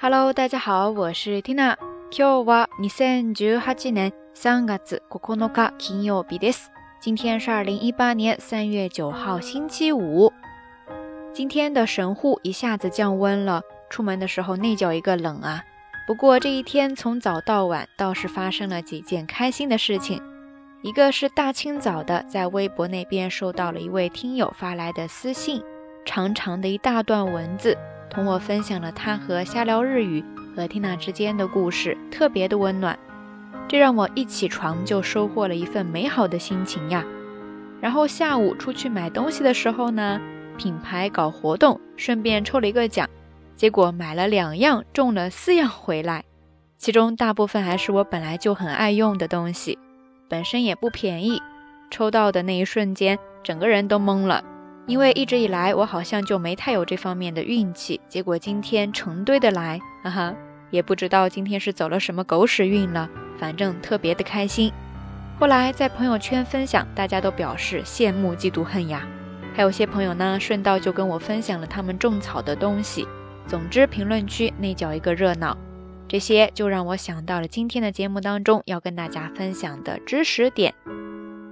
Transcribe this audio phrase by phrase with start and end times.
[0.00, 1.76] Hello，大家好，我是 Tina。
[2.10, 6.68] 今日は二千十八年三月九日金曜日です。
[7.00, 10.32] 今天是二零一八年三月九号星期五。
[11.32, 15.62] 今天的神户一下子降温了，出门的时候那叫一个冷啊！
[16.06, 20.22] 不过这一天从早到晚倒是发生了几件开心的事情。
[20.82, 25.62] 一个是大清早的，在微博那边收到了一位听友发来的私信，
[26.04, 27.76] 长长的一大段文字。
[28.11, 30.21] 同我分享了他和瞎聊日语
[30.53, 32.99] 和缇娜之间的故事，特别的温暖。
[33.69, 37.05] 这让我一起床就收获了一份美好的心情呀。
[37.79, 40.19] 然后下午出去买东西的时候呢，
[40.57, 43.09] 品牌搞活动，顺便抽了一个奖，
[43.55, 46.25] 结果买了两样，中了四样回来，
[46.77, 49.79] 其中大部分还是我本来就很爱用的东西，
[50.27, 51.41] 本身也不便宜。
[51.89, 54.43] 抽到的那一瞬间，整个人都懵了。
[54.87, 60.35] 因为一直以来我好像就没太有这方面的运气，结果今天成堆的来，哈哈，
[60.69, 64.71] 也不知道今天是走了什么狗屎运了，反正特别的开心。
[65.39, 69.07] 后来在朋友圈分享，大家都表示羡慕嫉妒恨呀，
[69.55, 73.07] 还有些朋友呢顺道就跟我分享了他们种草的东西。
[73.47, 75.57] 总之评论区那叫一个热闹，
[76.07, 80.73] 这些就让我想到了今天的节目当中要跟大家分享的知识点。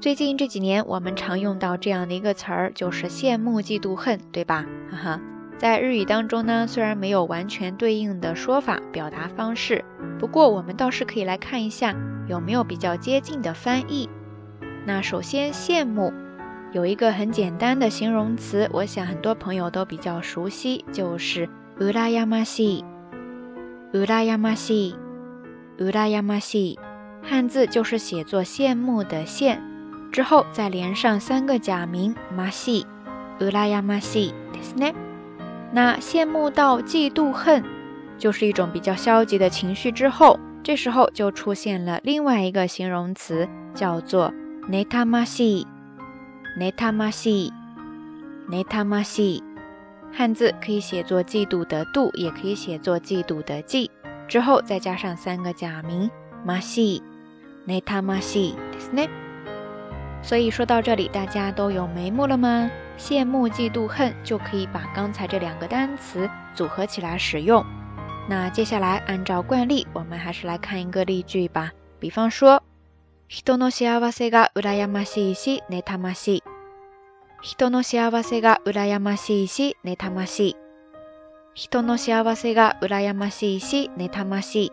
[0.00, 4.64] 最近这几年，我们常用到这样的一个词儿，就是羡慕、嫉妒、恨，对吧？
[4.90, 5.20] 哈哈，
[5.58, 9.84] 在日语当中呢，虽然没有完全对应的说法表达方式，
[10.18, 11.94] 不过我们倒是可以来看一下
[12.28, 14.08] 有没有比较接近的翻译。
[14.84, 16.12] 那首先，羡慕
[16.72, 21.48] 有一个很简单的形容词，我想很多朋友都比较熟悉，就是
[21.80, 22.84] うらやましい。
[23.92, 24.94] うらやましい。
[25.78, 26.78] うらやましい。
[27.22, 29.58] 汉字就是写作羡慕的羡。
[30.11, 32.85] 之后再连上三个假名马西、
[33.39, 34.91] 乌拉亚马西，对是呢。
[35.71, 37.63] 那羡慕到嫉妒恨，
[38.17, 39.89] 就是一种比较消极的情绪。
[39.89, 44.33] 之后，这时候就出现了另外一个形容词，叫做
[44.67, 45.65] 内塔马西、
[46.57, 47.53] 内塔马西、
[48.49, 49.41] 内塔马西。
[50.13, 53.89] 汉字可以写作嫉妒的妒，也可以写作嫉妒的嫉。
[54.27, 56.11] 之后再加上三个假名
[56.45, 57.01] 马西、
[57.63, 59.09] 内塔马西，对是呢。
[60.22, 62.70] 所以说到这里，大家都有眉目了吗？
[62.98, 67.64] 羡慕、嫉妒、恨，就可以把刚才这两个单词组合起来使用。
[68.28, 71.70] 那接下来按照惯例，我们还是来看一个例句吧。
[72.00, 72.60] 比方说，
[73.28, 76.42] 人の幸せが羨ましいし、妬ましい。
[77.42, 80.56] 人の幸せが羨ましいし、妬ましい。
[81.54, 84.72] 人の幸せが羨ましいし、妬ましい。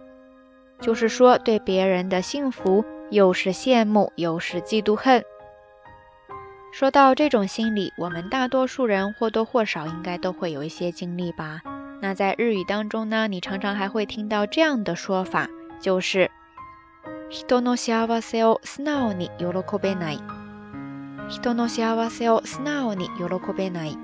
[0.81, 5.23] 就是说，对别人的幸福，又是羡慕，又是嫉妒恨。
[6.71, 11.61] 说到这种心理，我们大多数人或多或少应该都会有一些经历吧。
[12.01, 15.47] 那在日语当中呢，你常常还会听到这样的说法，
[15.79, 16.29] 就是“
[17.29, 19.45] 人の幸せを素直に喜
[19.79, 20.19] べない”。
[21.29, 23.97] 人の幸せを素直に喜べない。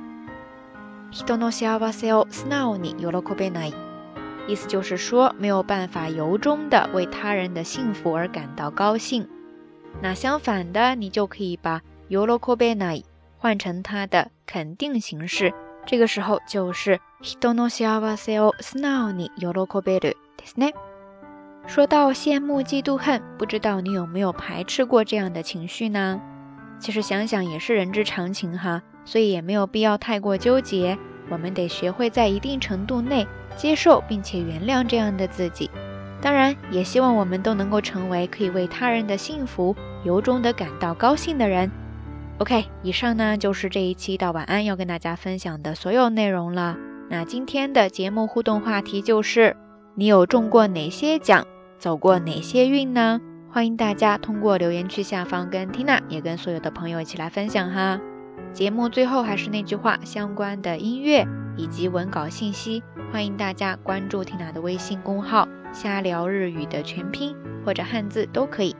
[1.12, 3.74] 人の幸せを素直に喜べない。
[4.48, 9.28] 意思就是说，没有办法由衷的为他人的幸福而感到高兴。
[10.02, 13.04] 那相反的，你就可以把 “yorokobenai”
[13.38, 15.54] 换成它的肯定形式，
[15.86, 20.74] 这个时候就是“人の幸せを素直に喜べる”ですね。
[21.68, 26.20] 说到羡慕、嫉妒、恨，不知道你有没有排斥过这样的情绪呢？
[26.80, 30.98] 其实想想也是人之常情哈，所以也没有必要太过纠结。
[31.30, 35.70] 我们得学会在一定程度内接受并且原谅这样的自己。
[36.22, 41.70] 当然，也希望我们都能够成为可以为他人的幸福由衷的感到高兴的人。
[42.39, 46.77] OK，以上呢就是这一期到晚安要跟大家分享的所有内容了。
[47.09, 49.57] 那今天的节目互动话题就是：
[49.95, 51.47] 你有中过哪些奖，
[51.79, 53.21] 走过哪些运呢？
[53.53, 58.01] 欢迎大家通过留言区下方跟 Tina 也跟所有的朋友一起来分享哈。
[58.53, 61.25] 节目最后还是那句话，相关的音乐
[61.57, 68.75] 以及文稿信息，欢迎大家关注 Tina 的微信公号“瞎聊日语”的全拼或者汉字都可以。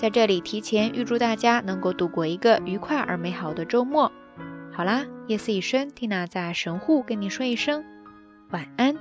[0.00, 4.10] 在这里提前预祝大家能够度过一个愉快而美好的周末。
[4.72, 7.84] 好啦，夜色已深蒂娜在神户跟你说一声
[8.48, 8.96] 晚安。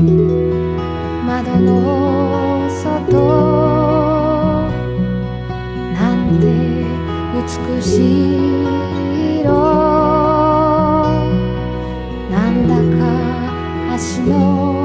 [0.00, 3.12] 窓の外
[5.92, 6.46] なんて
[7.36, 9.52] 美しい色
[12.30, 14.79] なんだか足の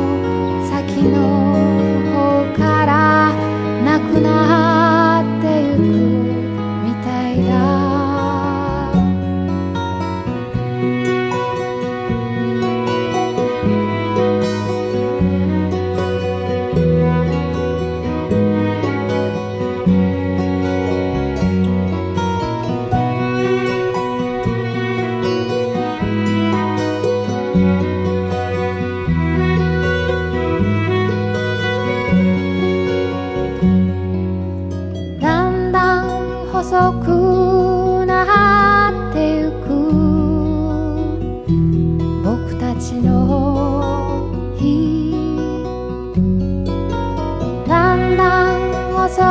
[49.16, 49.22] く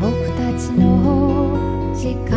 [0.00, 0.82] 僕たちの
[1.94, 2.34] 時間。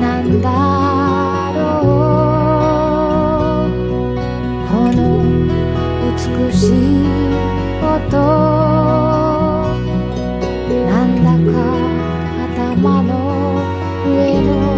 [0.00, 0.48] なんだ
[1.56, 1.58] ろ
[3.66, 3.68] う
[4.68, 4.98] この
[6.14, 6.14] 美
[6.52, 6.70] しい
[7.82, 8.14] 音。
[10.86, 11.58] なんだか
[12.54, 13.10] 頭の
[14.06, 14.69] 上の